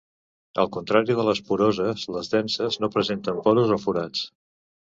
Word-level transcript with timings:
Al 0.61 0.69
contrari 0.77 1.17
de 1.19 1.25
les 1.27 1.41
poroses, 1.51 2.07
les 2.17 2.31
denses 2.33 2.81
no 2.85 2.91
presenten 2.99 3.45
porus 3.49 3.77
o 3.79 3.81
forats. 3.87 4.29